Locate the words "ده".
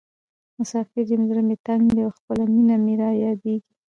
1.95-2.01